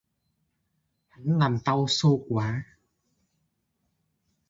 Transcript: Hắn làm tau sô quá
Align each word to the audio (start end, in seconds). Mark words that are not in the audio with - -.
Hắn 1.07 1.37
làm 1.39 1.57
tau 1.65 1.87
sô 1.87 2.19
quá 2.29 2.63